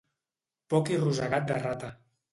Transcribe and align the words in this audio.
Poc 0.73 0.89
i 0.95 0.99
rosegat 1.03 1.49
de 1.53 1.63
rata 1.65 1.95